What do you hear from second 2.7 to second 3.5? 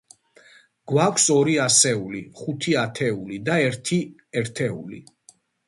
ათეული